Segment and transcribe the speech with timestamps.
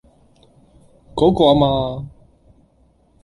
[1.13, 2.09] 嗰個啊嘛？